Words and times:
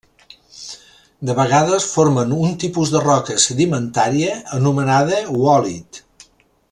De 1.29 1.35
vegades 1.39 1.85
formen 1.97 2.33
un 2.45 2.55
tipus 2.63 2.93
de 2.95 3.03
roca 3.05 3.37
sedimentària 3.45 4.33
anomenada 4.59 5.21
oòlit. 5.37 6.01